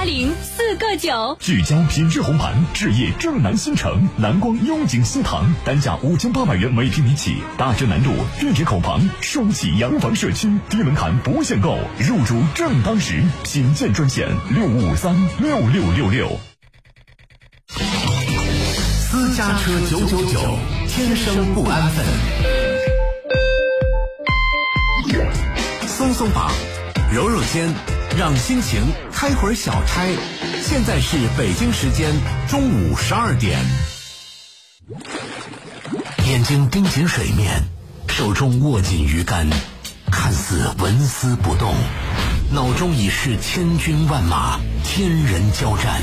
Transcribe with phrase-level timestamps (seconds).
[0.00, 1.36] 八零四个九。
[1.40, 16.40] 聚焦品质红盘，置业正南新城，蓝光雍景新塘，单价五千八百元每平米起，大直南路地铁口旁，双喜洋房社区，低门槛不限购，入住正当时，品鉴专线六五五三六六六六。
[17.76, 20.40] 私家车九九九，
[20.88, 22.06] 天生不安分。
[25.86, 26.50] 松松绑，
[27.12, 27.68] 揉揉肩，
[28.18, 28.80] 让心情
[29.12, 30.06] 开会儿小差。
[30.62, 32.12] 现在是北京时间
[32.48, 33.58] 中午十二点。
[36.26, 37.62] 眼睛盯紧水面，
[38.08, 39.48] 手中握紧鱼竿，
[40.10, 41.74] 看似纹丝不动，
[42.52, 46.00] 脑中已是千军万马，天人交战。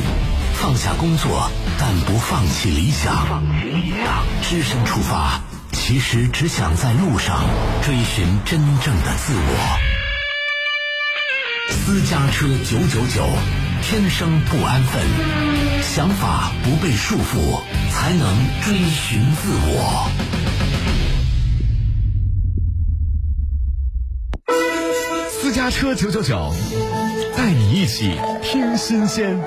[0.55, 3.27] 放下工作，但不放弃理想。
[3.27, 5.39] 放弃理想，只身出发，
[5.71, 7.43] 其实只想在路上
[7.83, 9.86] 追寻真正的自我。
[11.87, 13.25] 私家车九九九，
[13.81, 15.01] 天生不安分，
[15.81, 18.27] 想法不被束缚，才能
[18.61, 20.11] 追寻自我。
[25.31, 26.53] 私家车九九九，
[27.37, 29.39] 带你一起听新鲜。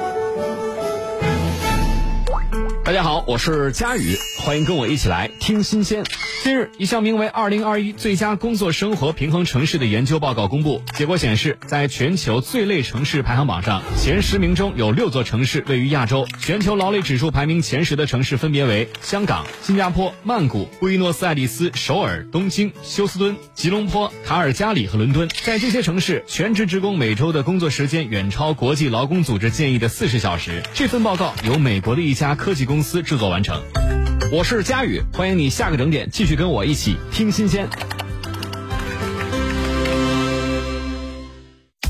[2.82, 6.02] 大家好，我是佳宇，欢迎跟我一起来听新鲜。
[6.42, 16.26] 近日，一项名为《二零二一最佳工作生活平衡城市》的研究报告公布，结果显示，在全球最累城市排行榜上，前十名中有六座城市位于亚洲。
[16.40, 25.28] 全球劳累指数排名前十的城市分别为香港、新加坡、曼谷、布宜诺斯艾利斯、首尔、东京、休斯敦、吉隆坡、卡尔加里和伦敦。
[25.44, 30.62] 在这些城市，全职职工每周的工作时间远超国际劳工组织建议的四十小时。
[30.72, 33.62] 这份报告由美国的一家科技公司制作完成。
[34.32, 37.68] 我是佳宇，欢迎你下个整点继续跟我一起听新鲜。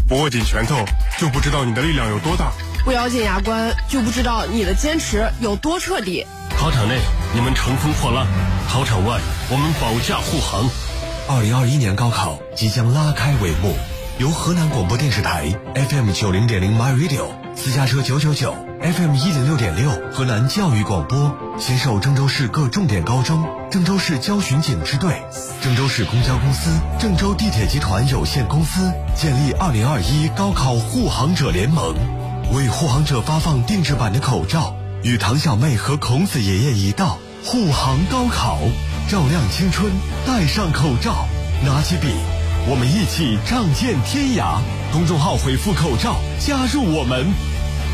[0.09, 0.83] 不握紧拳头，
[1.19, 2.47] 就不知道你的力量有多大；
[2.83, 6.27] 不咬紧牙关，就不知道你的坚持有多彻底。
[6.57, 6.99] 考场内
[7.35, 8.27] 你们乘风破浪，
[8.71, 10.67] 考场外我们保驾护航。
[11.29, 13.77] 二零二一年高考即将拉开帷幕，
[14.19, 18.70] 由河南广播电视台 FM 九零点零 My Radio 私家车九九九。
[18.83, 25.23] FM 一零六点六，河南教育广播携手郑州市各重点高中、郑州市交巡警支队、
[25.61, 31.95] 郑州市公交公司、郑州地铁集团有限公司，建立二零二一高考护航者联盟，
[32.55, 38.61] 为护航者发放定制版的口罩，与唐小妹和孔子爷爷一道护航高考，
[39.11, 39.93] 照亮青春，
[40.27, 41.27] 戴上口罩，
[41.67, 42.09] 拿起笔，
[42.67, 44.59] 我们一起仗剑天涯。
[44.91, 47.50] 公众号回复口罩，加入我们。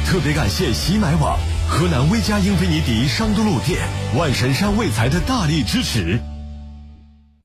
[0.06, 1.36] 特别感谢喜买网、
[1.68, 6.20] 河南威佳英菲尼迪商都路店、万神山卫财的大力支持。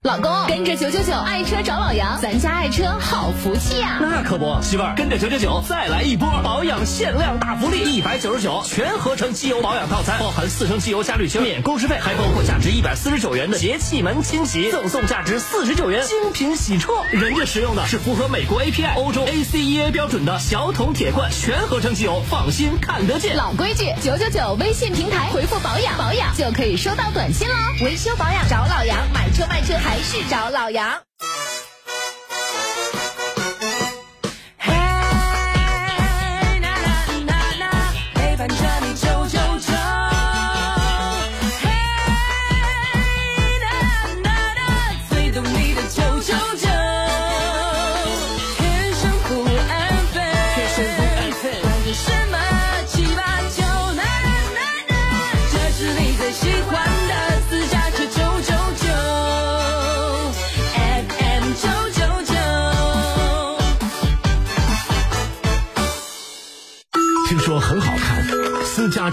[0.03, 3.99] 老公，跟着九九九爱车找老杨，咱家爱车好福气呀！
[4.01, 16.93] 那可不，媳妇儿跟着九九九再来一波保养限量大福利，一百九十九全合成机油保养套餐，包含四升机油加滤清，免工时费，还包括价值一百四十九元的节气门清洗，赠送价值四十九元精品洗车。
[17.11, 23.37] 人家使用的是符合美国 API、欧洲 ACEA 标准的小桶铁罐全合成机油，放心看得见。
[23.37, 27.53] 老规矩，九九九微信平台回复保养保养就可以收到短信喽。
[27.83, 31.10] 维修保养找老杨，买车卖车还还是找老杨。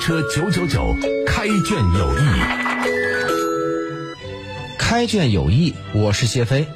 [0.08, 0.96] 车九九九
[1.26, 2.22] 开卷有益。
[4.78, 6.66] 开卷有益，我是谢飞。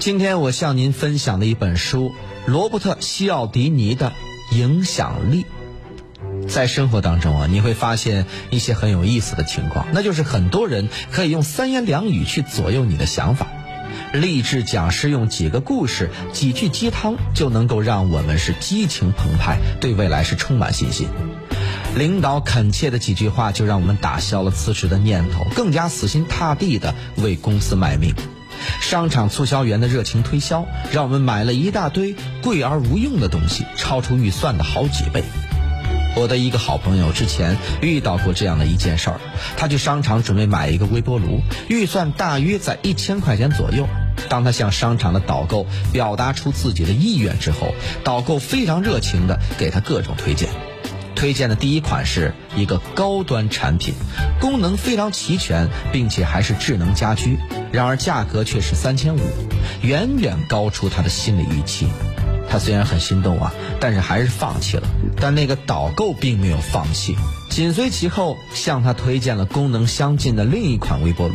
[0.00, 2.10] 今天我向您分享的一本书——
[2.46, 4.12] 罗伯特·西奥迪尼的
[4.56, 5.46] 《影响力》。
[6.48, 13.46] 在生活当中啊，你会发现一些很有意思的情况，那就是很多人可以用三言两语去左右你的想法。
[14.12, 21.06] 励志讲师用几个故事、几句鸡汤，就能够让我们是激情澎湃，对未来是充满信心。
[21.96, 28.12] 领导恳切的几句话，就让我们打消了辞职的念头，更加死心塌地的为公司卖命。
[28.80, 35.22] 商场促销员的热情推销，让我们买了一大堆贵而无用的东西，超出预算的好几倍。
[36.16, 39.20] 我的一个好朋友之前遇到过这样的一件事儿，
[39.56, 43.86] 他去商场准备买一个微波炉，预算大约在一千块钱左右，
[44.28, 50.48] 当他向商场的导购表达出自己的意愿之后，导购非常热情地给他各种推荐。
[51.24, 53.94] 推荐的第一款是一个高端产品，
[54.42, 57.38] 功能非常齐全，并且还是智能家居。
[57.72, 59.20] 然而价格却是三千五，
[59.80, 61.88] 远远高出他的心理预期。
[62.46, 64.86] 他虽然很心动啊，但是还是放弃了。
[65.16, 67.16] 但那个导购并没有放弃，
[67.48, 71.34] 紧随其后向他推荐了功能相近的另一款微波炉。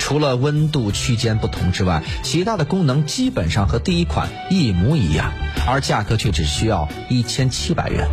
[0.00, 5.32] 除了温度区间不同之外，其他的功能基本上和第一款一模一样，
[5.68, 8.08] 而价格却只需要一千七百元。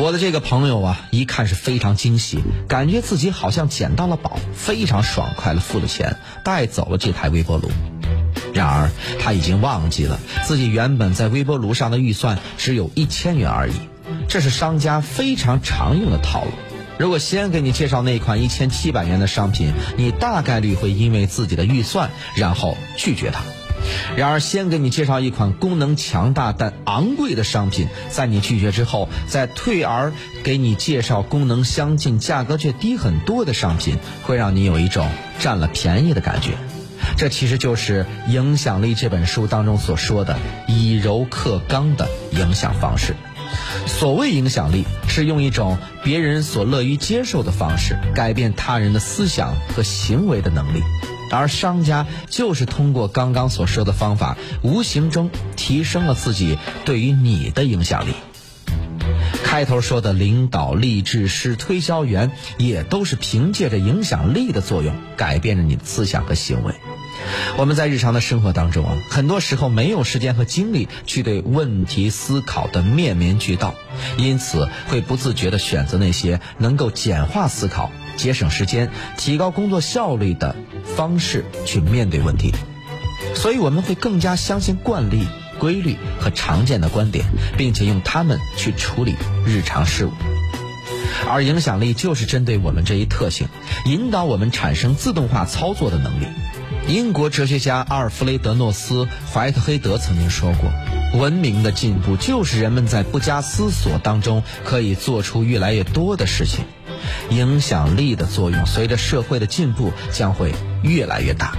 [0.00, 7.70] 我的这个朋友啊，一看是非常惊喜，感觉自己好像捡到了宝，非常爽快的付了钱，带走了这台微波炉。
[8.54, 13.74] 然而他已经忘记了自己原本在微波炉上的预算只有一千元而已，
[14.26, 16.50] 这是商家非常常用的套路。
[16.98, 23.42] 如果先给你介绍那款一千七百元的商品，你大概率会因为自己的预算，然后拒绝它。
[24.16, 35.08] 然而，先给你介绍一款功能强大但昂贵的商品，在你拒绝之后，再退而给你介绍功能相近、价格却低很多的商品，会让你有一种
[35.38, 36.52] 占了便宜的感觉。
[37.16, 40.38] 这其实就是《影响力》这本书当中所说的
[40.68, 43.14] “以柔克刚”的影响方式。
[43.86, 50.82] 所谓影响力，是用一种别人所乐于接受的方式，改变他人的思想和行为的能力。
[51.30, 58.14] 而商家就是通过刚刚所说的方法，无形中提升了自己对于你的影响力。
[59.44, 66.74] 开头说的领导、励志师、推销员，也都是凭借着影响力的作用，改变着你的思想和行为。
[67.58, 73.74] 我们在日常的生活当中啊，很多时候没有时间和精力去对问题思考的面面俱到，
[74.16, 77.90] 因此会不自觉地选择那些能够简化思考、
[78.20, 80.54] 节省时间、提高工作效率的
[80.96, 82.52] 方式去面对问题。
[83.34, 85.26] 所以我们会更加相信惯例、
[85.58, 87.24] 规律和常见的观点，
[87.56, 89.14] 并且用它们去处理
[89.46, 90.12] 日常事务。
[91.28, 93.48] 而影响力就是针对我们这一特性，
[93.84, 96.26] 引导我们产生自动化操作的能力。
[96.88, 100.70] 英国哲学家阿尔弗雷德·诺斯·怀特黑德曾经说过
[101.20, 106.64] ：“文明的进步就是人们在不加思索当中可以做出越来越多的事情。
[107.30, 110.52] 影响力的作用随着社会的进步将会
[110.82, 111.56] 越来越大。”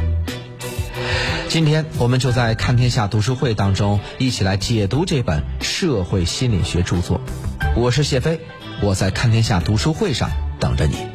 [1.50, 7.20] 今天我们就在看天下读书会当中一起来解读这本社会心理学著作。
[7.76, 8.40] 我是谢飞，
[8.82, 11.11] 我在看天下读书会上等着你。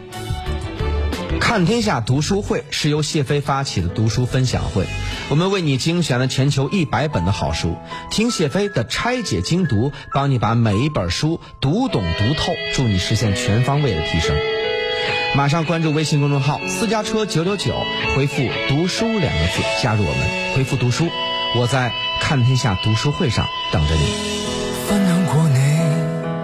[1.46, 4.84] 看天下读书会是由谢飞发起的读书分享会，
[5.28, 7.76] 我们为你精选了全球一百本的好书，
[8.10, 14.36] 听谢飞的拆解精读，帮你把每一本书读懂读透，助你实现全方位的提升。
[15.36, 17.76] 马上关注微信公众号“私家车九九九”，
[18.16, 21.06] 回复“读书”两个字加入我们，回复“读书”，
[21.56, 24.00] 我在看天下读书会上等着你。
[24.88, 25.60] 分享过你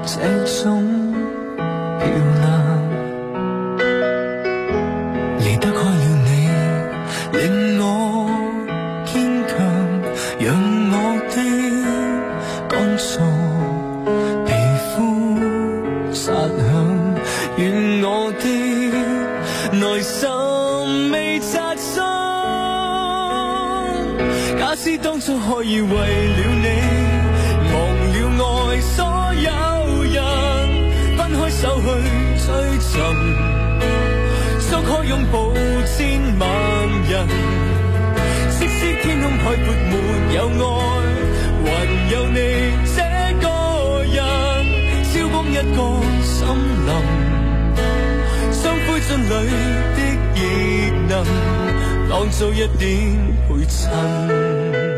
[0.07, 1.02] 这种
[25.45, 26.67] 可以為了你，
[27.73, 27.75] 忘
[28.13, 28.95] 了愛所
[29.35, 29.51] 有
[30.05, 30.23] 人，
[31.17, 31.87] 分開手去
[32.39, 32.47] 追
[32.79, 32.91] 尋。
[34.71, 35.35] 足可擁抱
[35.85, 35.99] 千
[36.39, 36.49] 萬
[37.11, 37.13] 人，
[38.59, 39.93] 即使天空海闊沒
[40.35, 40.71] 有愛，
[41.65, 41.67] 還
[42.13, 42.39] 有你
[42.95, 42.99] 這
[43.43, 43.45] 個
[44.05, 44.17] 人，
[45.05, 45.79] 烧光一個
[46.23, 46.41] 森
[46.87, 46.91] 林，
[48.63, 49.31] 将灰燼裏
[49.97, 49.99] 的
[50.37, 50.41] 熱
[51.09, 51.13] 能，
[52.09, 52.89] 當做一點
[53.49, 54.92] 陪襯。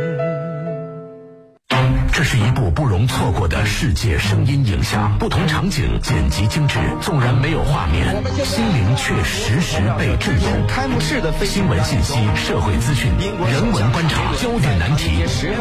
[2.25, 10.67] 是一部不容错过的世界声音影像，不同场景剪辑精致，纵然没有画面，心灵却时时被震动。
[10.67, 15.11] 开幕式的新闻信息、社会资讯、人文观察、焦点难题，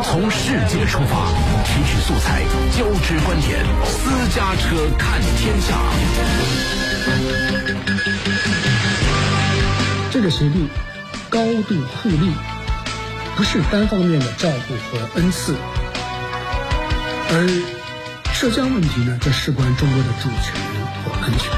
[0.04, 1.28] 从世界出发，
[1.66, 2.42] 提取素材，
[2.78, 5.78] 交织观点，私家车看天下。
[10.12, 10.70] 这个协定
[11.30, 12.32] 高度互利，
[13.36, 15.56] 不是单方面的照顾和恩赐。
[17.30, 17.48] 而
[18.34, 20.54] 涉疆问题呢，则事关中国的主权
[21.04, 21.52] 和安全。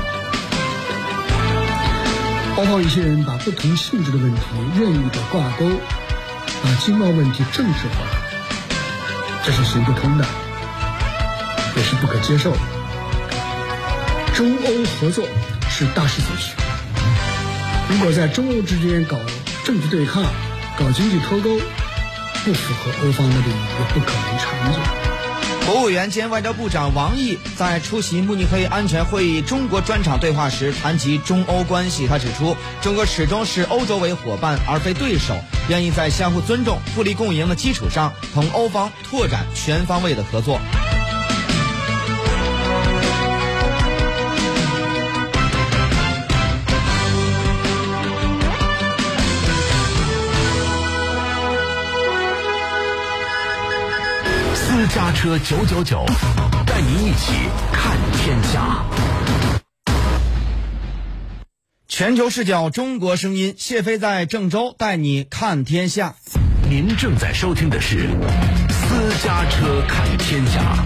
[2.56, 4.42] 包括一些人把不同性质的问题
[4.78, 5.70] 任意的挂钩，
[6.64, 8.06] 把经贸问题政治化，
[9.44, 10.26] 这是行不通的，
[11.76, 12.58] 也是不可接受的。
[14.34, 15.28] 中欧合作
[15.70, 16.54] 是大势所趋。
[17.90, 19.18] 如果在中欧之间搞
[19.66, 20.24] 政治对抗，
[20.78, 21.60] 搞经济脱钩，
[22.46, 25.05] 不符合欧方的利益，也不可能长久。
[25.66, 32.06] 国务委员兼外交部长王毅在出席慕尼黑安全会议中国专场对话时谈及中欧关系。
[32.06, 35.36] 他指出，中国始终视欧洲为伙伴而非对手，
[35.68, 40.60] 愿意在相互尊重、互利共赢的基础上，同欧方拓展全方位的合作。
[54.86, 56.06] 私家车九九九，
[56.64, 57.34] 带您一起
[57.74, 58.86] 看天下。
[61.88, 66.14] 全球视角，中国声音，谢飞在郑州带你看天下。
[66.70, 68.10] 您正在收听的是
[68.70, 70.86] 《私家车看天下》。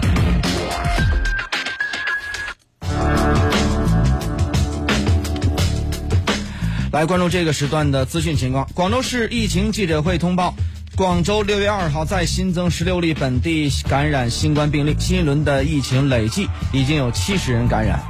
[6.90, 8.66] 来关注这个时段的资讯情况。
[8.72, 10.54] 广州市疫情记者会通报，
[10.96, 18.00] 广州六月二号再新增十六例本地感染新冠病例，新一轮的疫情累计已经有七十人感染。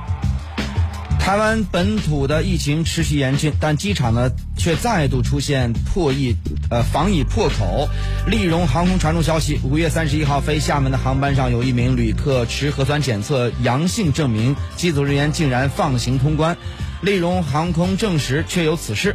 [1.21, 6.35] 台湾本土的疫情持续严峻，但机场呢却再度出现破疫
[6.71, 7.89] 呃防疫破口。
[8.27, 16.57] 丽荣航空传出消息，五月三十一号飞厦门的航班上有一名旅客持核酸检测阳性证明，机组人员竟然放行通关。
[17.03, 19.15] 丽荣航空证实确有此事。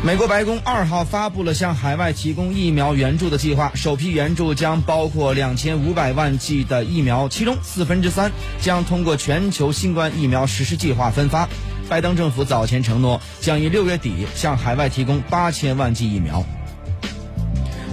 [0.00, 11.48] 美国白宫二号发布了向海外提供疫苗援助的计划，首批援助将包括两千五百万剂的疫苗，其中四分之三将通过全球新冠疫苗实施计划分发。
[11.88, 16.44] 拜登政府早前承诺，将于六月底向海外提供八千万剂疫苗。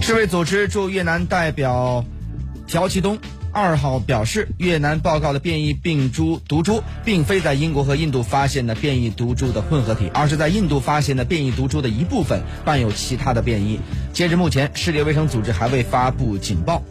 [0.00, 2.04] 世卫组织驻越南代表
[2.68, 3.18] 朴其东
[3.56, 13.80] 二号表示，越南报告的变异病株毒株，并非在英国和印度发现的变异毒株的混合体，而是在印度发现的变异毒株的一部分伴有其他的变异。
[14.12, 16.82] 截至目前，世界卫生组织还未发布警报。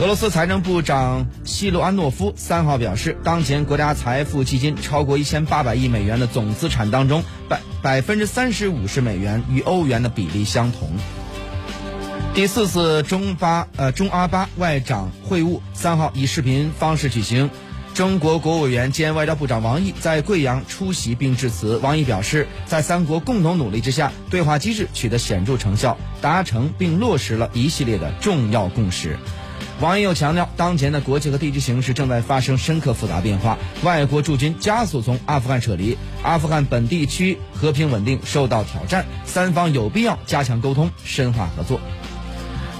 [0.00, 10.90] 俄罗斯财政部长希罗安诺夫三号表示，当前国家财富基金超过一千八百亿美元的总资产当中，百百分之三十五是美元，与欧元的比例相同。
[12.34, 17.50] 第四次中巴呃中阿巴外长会晤三号以视频方式举行，
[17.94, 21.78] 中国国务委员兼外交部长王毅在贵阳出席并致辞。
[21.78, 29.18] 王毅表示，在三国共同努力之下，对话机制取得显著成效，达成并落实了一系列的重要共识。
[29.80, 41.80] 王毅又强调，当前的国际和地区形势正在发生深刻复杂变化，外国驻军加速从阿富汗撤离，阿富汗本地区和平稳定受到挑战，三方有必要加强沟通，深化合作。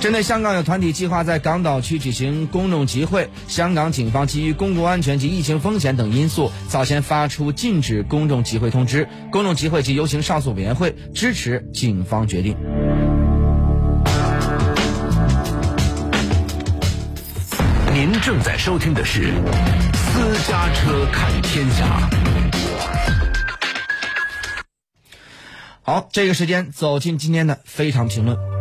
[0.00, 9.09] 针对香港有团体计划在港岛区举行公众集会，香港警方基于公共安全及疫情风险等因素，早前发出禁止公众集会通知。
[9.33, 12.57] 公众集会及游行上诉委员会支持警方决定。
[17.93, 19.33] 您正在收听的是
[19.97, 22.09] 《私家车看天下》。
[25.83, 28.58] 好，这个时间走进今天的非常评论。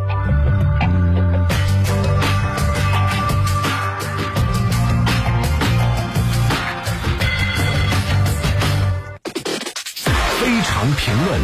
[10.98, 11.40] 评论。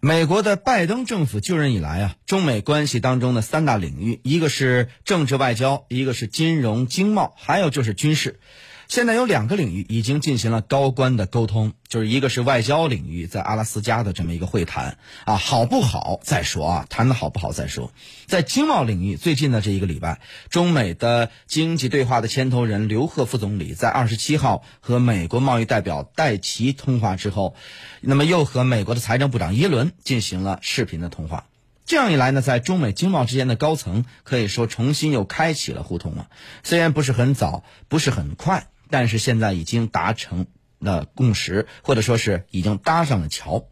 [0.00, 8.38] 美国的拜登政府就任以来啊，中美关系当中的三大领域，一个是政治外交，一个是金融经贸，还有就是军事。
[8.88, 17.92] 现在有两个领域已经进行了高官的沟通，就是一个是外交领域，在阿拉斯加的这么一个会谈啊，好不好再说啊，谈的好不好再说。
[18.24, 27.54] 在经贸领域，最近的这一个礼拜，中美的经济对话的牵头人刘鹤副总理在二十七号和美国贸易代表戴奇通话之后，
[28.00, 31.44] 那么又和美国的财政部长耶伦进行了视频的通话。
[31.84, 36.28] 这样一来呢，在中美经贸之间的高层可以说重新又开启了互通了。
[36.62, 38.68] 虽然不是很早，不是很快。
[38.90, 40.46] 但是现在已经达成
[40.78, 43.66] 了共识，或者说是已经搭上了桥。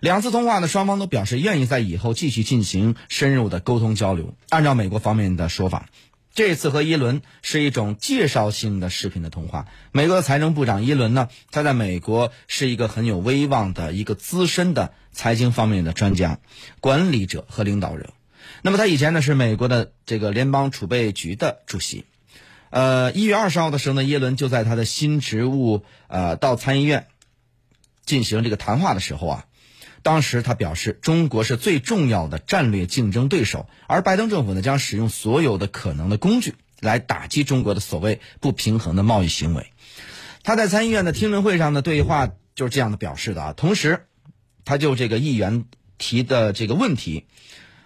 [0.00, 4.34] 两次通话呢，双方都表示愿意在以后继续进行深入的沟通交流。
[4.48, 5.88] 按照美国方面的说法，
[6.34, 9.68] 这次和耶伦是一种介绍性的视频的通话。
[9.92, 16.40] 美国的财政部长耶伦呢，他在美国是一个很有威望的一个资深的财经方面的专家、
[16.80, 18.12] 管理者和领导者。
[18.62, 22.06] 那么他以前呢是美国的这个联邦储备局的主席。
[22.72, 27.06] 呃，一月二十号的时候呢，耶伦就在他的新职务呃到参议院
[28.06, 29.44] 进行这个谈话的时候啊，
[30.02, 39.70] 当时他表示，中国是最重要的战略竞争对手，而拜登政府呢将使用所有的可能的工具来打击中国的所谓不平衡的贸易行为。
[40.42, 43.52] 他在参议院的听证会上的对话就是这样的表示的啊。
[43.52, 44.06] 同时，
[44.64, 45.66] 他就这个议员
[45.98, 47.26] 提的这个问题，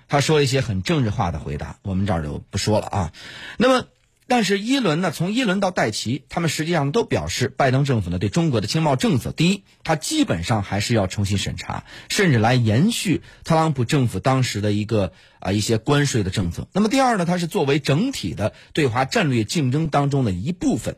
[0.06, 3.12] 他说一些很政治化的回答，我们这儿就不说了啊。
[3.58, 3.88] 那么。
[4.28, 16.66] 但是伊伦呢，从伊伦到戴奇，他们实际上都表示，拜登政府呢对中国的经贸政策，第一，它基本上还是要重新审查，甚至来延续特朗普政府当时的一个啊一些关税的政策。
[16.72, 20.96] 那么第二呢，它是作为整体的对华战略竞争当中的一部分。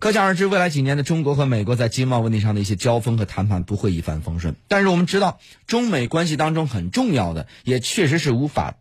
[0.00, 4.56] 可想而知，未来几年的中国和美国在经贸问题上的一些交锋和谈判不会一帆风顺。
[4.68, 8.76] 但是我们知道，中美关系当中很重要的，也确实是无法。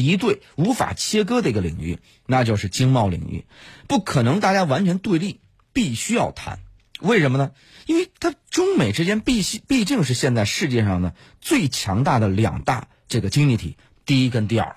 [0.00, 3.44] 敌对无法切割的一个领域，那就是经贸领域，
[3.86, 5.40] 不可能大家完全对立，
[5.74, 6.60] 必须要谈。
[7.00, 7.50] 为什么呢？
[7.84, 13.76] 因为它中美之间必须毕竟是现在世界上呢最强大的两大这个经济体，
[14.06, 14.76] 第一跟第二。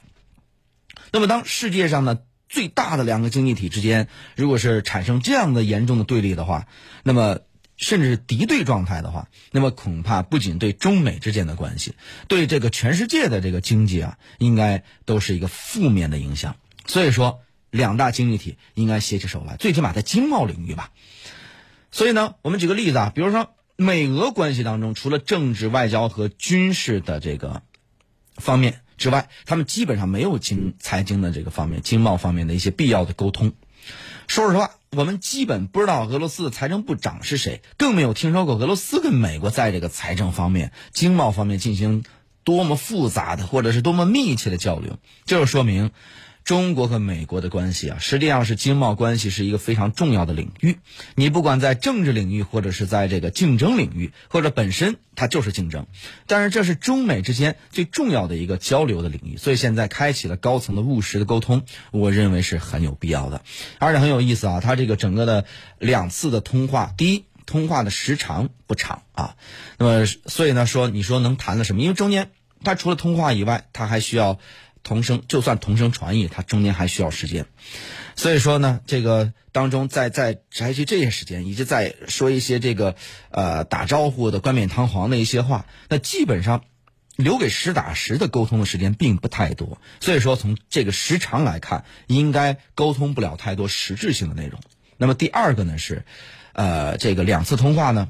[1.13, 6.67] 那么当世界上呢最大的两个经济体之间，如果是产生这样的严重的对立的话，
[7.03, 7.39] 那么。
[7.75, 11.95] 甚至敌对状态的话，那么恐怕不仅对中美之间的关系，
[12.27, 16.55] 对这个全世界的这个经济啊，应该都是一个负面的影响。
[16.85, 20.91] 所以说，两大经济体应该携起手来，最起码在经贸领域吧。
[21.91, 27.63] 所以呢，我们举个例子啊，比如说美俄关系当中，除了政治、外交和军事的这个
[28.35, 33.53] 方面之外，他们基本上没有经财经的这个方面、经贸方面的一些必要的沟通。
[34.27, 42.03] 说实话，我们基本不知道俄罗斯的财政部长是谁，更没有听说过俄罗斯跟美国在这个财政方面、经贸方面进行
[42.43, 45.91] 多么复杂的或者是多么密切的交流，这就说明。
[46.43, 50.77] 中国和美国的关系啊，实际上是经贸关系是一个非常重要的领域。
[51.15, 55.87] 你不管在政治领域，或者是在这个竞争领域，或者本身它就是竞争，
[56.27, 59.37] 但是这是中美之间最重要的一个交流的领域。
[59.37, 63.41] 所以现在开启了高层的务实的沟通，我认为是很有必要的，
[63.79, 64.59] 而且很有意思啊。
[64.59, 65.45] 它这个整个的
[65.79, 69.35] 两次的通话，第一，通话的时长不长啊，
[69.77, 71.81] 那么所以呢，说你说能谈的什么？
[71.81, 72.31] 因为中间
[72.65, 74.39] 它除了通话以外，它还需要。
[74.83, 77.45] 同声就算同声传译，它中间还需要时间，
[78.15, 82.95] 所以说呢，这个当中在在采取这些时间，以及在说一些这个
[83.31, 86.65] 呃打招呼的冠冕堂皇的一些话，那基本上
[87.15, 89.79] 留给实打实的沟通的时间并不太多。
[90.01, 94.59] 所以说，从这个时长来看，应该沟通不了太多实质性的内容。
[94.97, 96.03] 那么第二个呢是，
[96.51, 98.09] 呃，这个两次通话呢，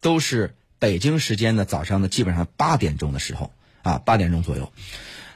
[0.00, 4.72] 都是北京时间的早上的基本上八点钟的时候啊，八点钟左右。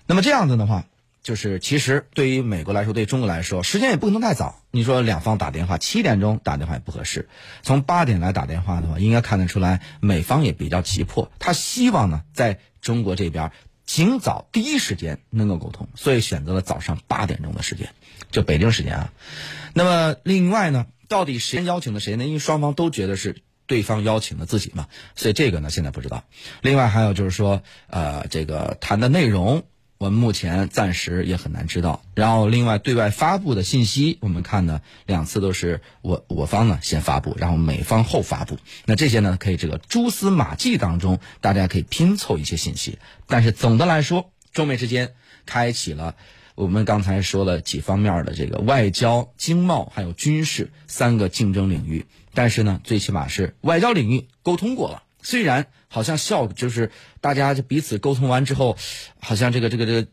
[0.07, 0.85] 那么这样子的话，
[1.23, 4.61] 就是其实对于美国来说，对中国来说，时间也不能太早。
[4.71, 7.31] 你说两方打电话，七点钟打电话也不合适。
[7.63, 13.51] 从八点来打电话的话，应该看得出来，美方也比较急迫，他希望呢，在中国这边
[13.87, 17.89] 尽早第一时间能够沟通，所以选择了早上八点钟的时间，
[18.31, 19.13] 就北京时间啊。
[19.73, 22.25] 那么另外呢，到底谁邀请的谁呢？
[22.25, 26.25] 因为双方都觉得是对方邀请了自己嘛，所以这个呢现在不知道。
[26.61, 29.65] 另外还有就是说，呃，这个谈的内容。
[29.97, 32.03] 我们目前暂时也很难知道。
[32.15, 38.59] 然后，另外对外发布的信息，我们看呢，两次都是我我方呢先发布，然后美方后发布。
[38.85, 42.99] 那这些呢，可以这个蛛丝马迹当中，大家可以拼凑一些信息。
[43.27, 45.15] 但是总的来说，中美之间
[45.47, 46.17] 开启了
[46.57, 52.07] 我们刚才说了几方面的这个外交、经贸还有军事三个竞争领域。
[52.35, 55.04] 但是呢，最起码是外交领域沟通过了。
[55.25, 58.77] 虽然好像笑就是大家彼此沟通完之后，
[59.19, 60.07] 好像这个这个这个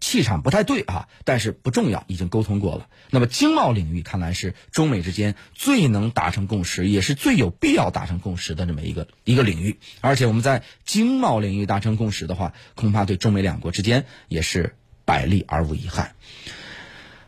[0.00, 2.88] 气场不太对啊，但是不重要，已经沟通过了。
[3.10, 9.78] 那么经贸领域看来是中美之间最能达成共识，也是最有必要达成共识的这么一个一个领域。
[10.00, 16.14] 而且我们在经贸领域达成共识的话，恐怕对中美两国之间也是百利而无一害。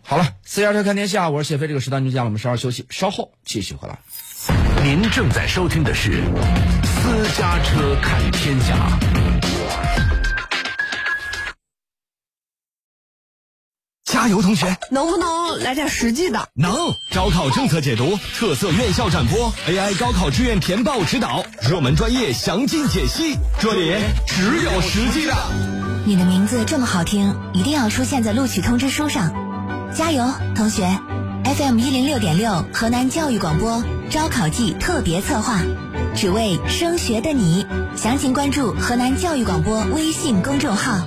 [0.02, 4.00] 好了，私家车看天下，我是谢飞，这个时段就这样了，我们稍事休息，稍后继续回来。
[4.82, 6.10] 您正在收听的是
[6.86, 8.74] 《私家车看天下》。
[14.04, 14.74] 加油，同学！
[14.90, 16.48] 能不能来点实际的？
[16.54, 16.72] 能。
[17.10, 23.94] 招考政策解读，特色院校展播，AI 高考志愿填报指导，热门专业详尽解析，这里
[24.26, 25.34] 只有实际的。
[26.06, 29.30] 你的名字这么好听，一定要出现在录取通知书上。
[29.94, 30.24] 加油，
[30.56, 30.88] 同学
[31.44, 33.84] ！FM 一零六点六，河南教育广播。
[34.10, 35.60] 招考季特别策划，
[36.16, 37.64] 只为升学的你。
[37.96, 41.06] 详情关注河南教育广播微信公众号。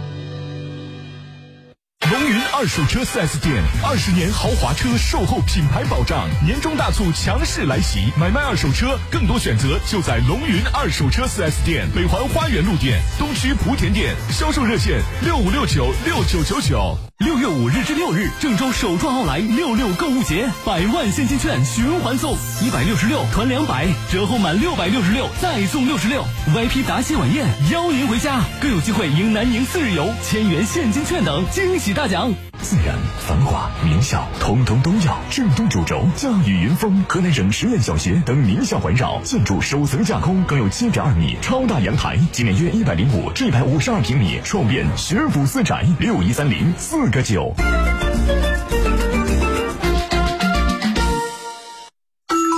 [2.09, 16.97] 龙云二手车 4S 店，二十年豪华车售后品牌保障，年终大促强势来袭，买卖二手车更多选择就在龙云二手车 4S 店，北环花园路店、东区莆田店，销售热线六五六九六九九九。
[17.19, 32.33] 六月五日至六日，郑州首创奥莱六六购物节，百万现金券循环送，一百六十六团两百，折后满六百六十六再送六十六，VIP 答谢晚宴邀您回家，更有机会赢南宁四日游、千元现金券等惊喜大奖。
[32.63, 35.19] 自然、繁华、名校，统统都要。
[35.29, 47.53] 郑东主轴，嘉语云峰，河南省实验小学等名校环绕，建筑首层架空，更有七点二米超大阳台，今年约一百零五至一百五十二平米，创变学府私宅，六一三零四个九。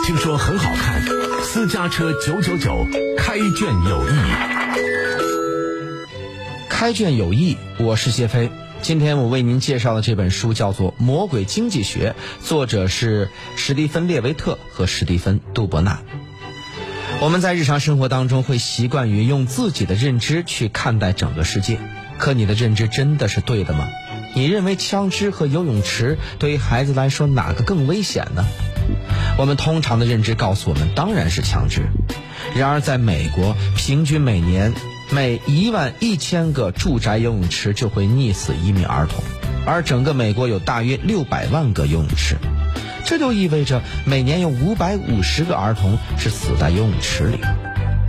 [0.05, 1.01] 听说很好看，
[1.41, 2.85] 私家车九九九
[3.17, 4.13] 开卷有益。
[6.69, 8.51] 开卷有益，我是谢飞。
[8.85, 12.13] 今天我为您介绍的这本书叫做《魔鬼经济学》，
[12.47, 16.01] 作者是史蒂芬·列维特和史蒂芬·杜伯纳。
[17.19, 21.79] 我们在日常生活当中会习惯于用自己的认知去看待整个世界，
[22.19, 23.87] 可你的认知真的是对的吗？
[24.35, 28.45] 你认为枪支和游泳池对于孩子来说哪个更危险呢？
[29.39, 31.87] 我们通常的认知告诉我们，当然是枪支。
[32.55, 34.75] 然而，在美国，平均每年
[35.11, 39.23] 每一万一千个住宅游泳池就会溺死一名儿童，
[39.65, 42.35] 而整个美国有大约六百万个游泳池，
[43.05, 47.39] 这就意味着每年有五百五十个儿童是死在游泳池里，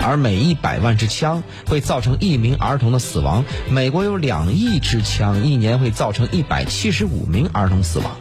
[0.01, 3.45] 而每一百万支枪会造成一名儿童的死亡。
[3.71, 8.17] 美国有两亿支枪，一年会造成一百七十五名儿童死亡。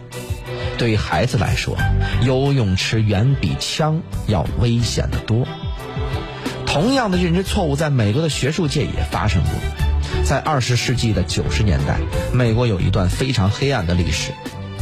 [0.77, 1.77] 对于孩子来说，
[2.23, 5.47] 游泳池远比枪要危险得多。
[6.75, 9.51] 同样的认知错误在美国的学术界也发生过。
[10.25, 12.01] 在二十世纪的九十年代，
[12.33, 14.33] 美国有一段非常黑暗的历史。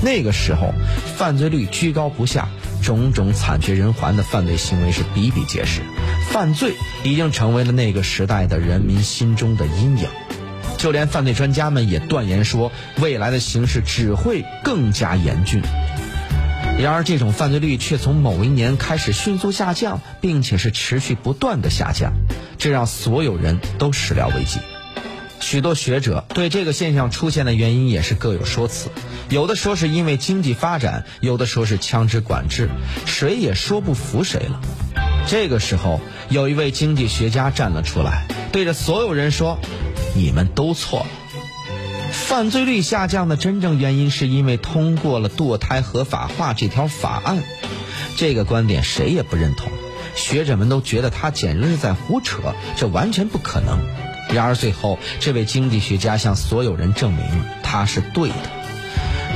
[0.02, 0.74] 那个时候，
[1.16, 2.50] 犯罪率居高不下，
[2.82, 5.82] 种种惨绝人寰的犯罪行为是比比皆是，
[6.32, 10.10] 犯罪已经成为了那个时代的人民心中的阴影。
[10.80, 15.62] 就连犯罪专家们也断言说，未来的形势只会更加严峻。
[16.80, 22.14] 然而，这种犯罪率却从某一年开始迅速下降，并且是持续不断的下降，
[22.58, 24.60] 这让所有人都始料未及。
[25.40, 28.90] 许多学者对这个现象出现的原因也是各有说辞，
[29.30, 32.70] 有的说是因为经济发展，有的说是枪支管制，
[33.06, 34.62] 谁也说不服谁了。
[35.28, 39.60] 这个时候，有一位经济学家站了出来，对着所有人说
[40.16, 41.08] ：“你们都错了。”
[42.14, 47.44] 犯罪率下降的真正原因是因为通过了堕胎合法化这条法案，
[48.16, 49.72] 这个观点谁也不认同，
[50.16, 53.80] 学者们都觉得他简直是在胡扯，这完全不可能。
[54.34, 57.26] 然而最后，这位经济学家向所有人证明
[57.62, 58.36] 他是对的。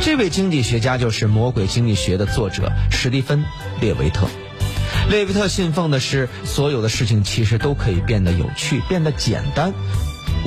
[0.01, 3.39] 这位经济学家就是《魔鬼经济学》的作者史蒂芬·
[3.81, 4.27] 列维特。
[5.09, 9.73] 列维特信奉的是，所有的事情其实都可以变得有趣，变得简单。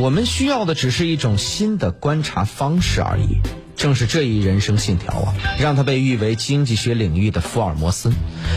[0.00, 3.36] 我们需要的只是一种新的观察方式而已。
[3.76, 8.10] 正是这一人生信条啊，让他被誉为经济学领域的福尔摩斯。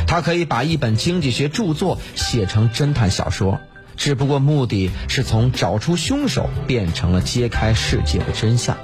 [0.07, 3.59] 他可以把一本经济学著作写成侦探小说，
[3.97, 8.77] 只不过目的是从找出凶手变成了揭开世界的真相。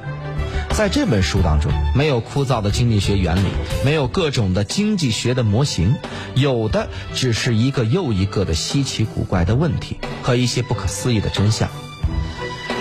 [0.72, 3.48] 在这本书当中，没有枯燥的经济学原理，
[3.86, 5.96] 没有各种的经济学的模型，
[6.36, 11.70] 有的只是一个又一个的稀奇古怪的问题和一些不可思议的真相。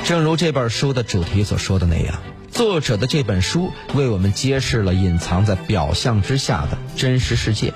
[0.08, 2.18] 正如这本书的主题所说的那样，
[2.50, 7.74] 作者的这本书为我们揭示了隐藏在表象之下的真实世界。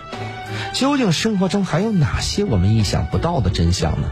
[0.72, 4.08] 究竟生活中还有哪些我们意想不到的真相呢？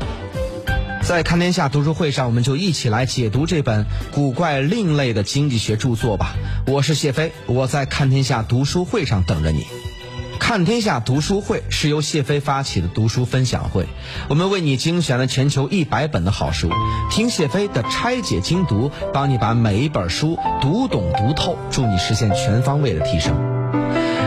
[1.02, 6.36] 在看天下读书会上，我们就一起来解读这本古怪另类的经济学著作吧。
[6.66, 9.66] 我是谢飞，我在看天下读书会上等着你。
[10.40, 13.86] 看天下读书会是由谢飞发起的读书分享会，
[14.28, 16.70] 我们为你精选了全球一百本的好书，
[17.08, 23.36] 听谢飞的拆解精读，帮你把每一本书读懂读透，助你实现全方位的提升。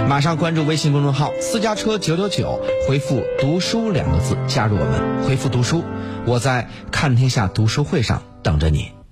[0.07, 5.83] 马上关注微信公众号“私家车九九九”，回复“读书”两个字加入我们，回复“读书”，
[6.25, 9.02] 我在看天下读书会上等着你。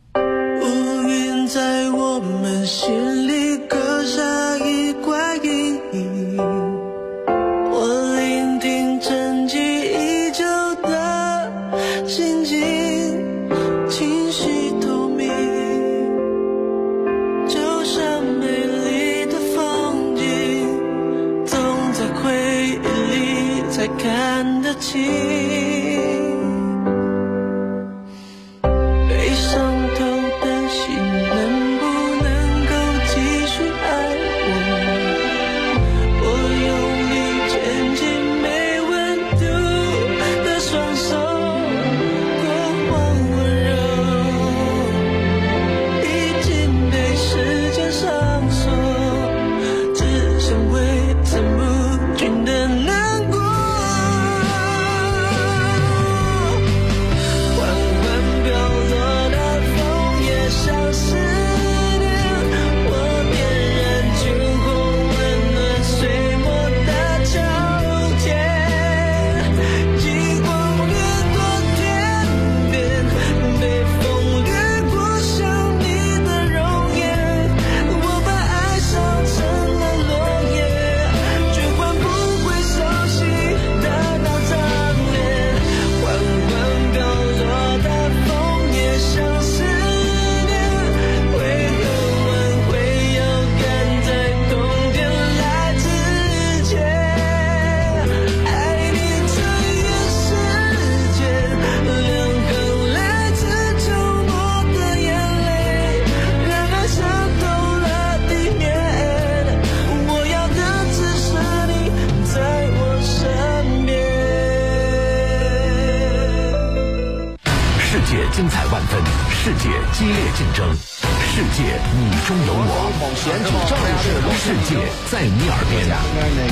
[122.32, 124.08] 中有我，选举政治
[124.40, 124.80] 世界
[125.12, 125.76] 在你耳边。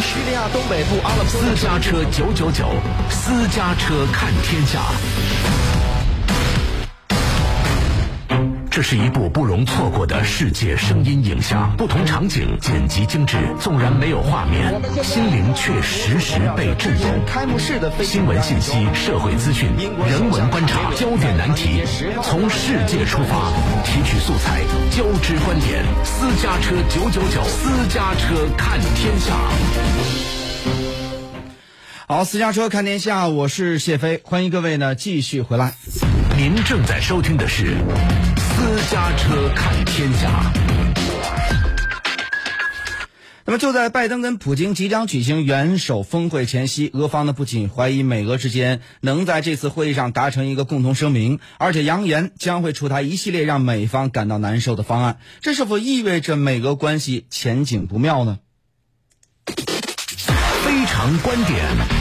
[0.02, 2.68] 叙利亚东北部阿勒私家车九九九，
[3.10, 4.82] 私家车看天下。
[8.80, 17.12] 这是一部不容错过的世界声音影像，不同场景剪辑精致，纵然没有画面，心灵却时时被震动。
[17.28, 19.68] 开幕式的新闻信息、社会资讯、
[20.08, 21.84] 人文观察、焦点难题，
[22.24, 23.52] 从世界出发，
[23.84, 24.62] 提取素材，
[24.92, 25.84] 交织观点。
[26.06, 29.36] 私家车九九九，私家车看天下。
[32.08, 35.74] 好，私家车看天下，我是谢飞，欢迎各位呢继续回来。
[36.38, 37.76] 您正在收听的是。
[38.60, 40.52] 私家车看天下。
[43.45, 55.19] 那么就在拜登跟普京即将举行元首峰会前夕，俄方呢不仅怀疑美俄之间能在这次会议上达成一个共同声明，而且扬言将会出台一系列让美方感到难受的方案。
[55.39, 58.39] 这是否意味着美俄关系前景不妙呢？
[59.48, 61.98] 非常观点。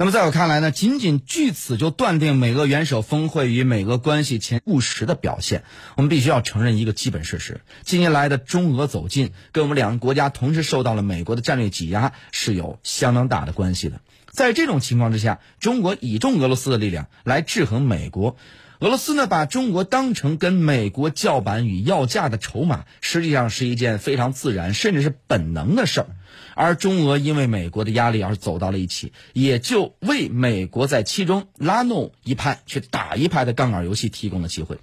[0.00, 5.64] 那么在我看来呢，仅仅据此就断定美俄元首峰会与美俄关系前务实的表现，
[5.96, 14.00] 我们必须要承认一个基本事实：近年来的中俄走近，跟我们两个国家同时受到了美国的战略挤压是有相当大的关系的。
[14.30, 18.36] 在这种情况之下，中国倚重俄罗斯的力量来制衡美国，
[18.78, 26.06] 俄罗斯呢把中国当成跟美国叫板与要价的筹码，实际上是一件非常自然甚至是本能的事儿。
[26.54, 34.78] 而中俄因为美国的压力而走到了一起，也就为美国在其中拉弄一派去打一派的杠杆游戏提供了机会。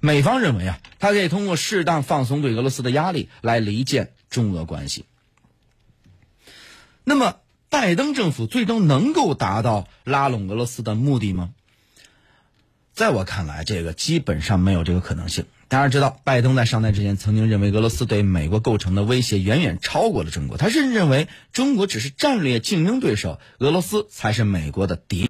[0.00, 5.06] 美方认为啊，他可以通过适当放松对俄罗斯的压力来离间中俄关系。
[7.04, 7.36] 那么，
[7.70, 11.50] 拜登政府最终能够达到拉拢俄罗斯的目的吗？
[12.92, 15.46] 在我看来，这个基本上没有这个可能性。
[15.68, 25.22] 大家知道，拜登在上台之前曾经认为俄罗斯对美国构成的威胁远远超过了中国，他甚至认为中国只是战略竞争对手，俄罗斯才是美国的敌。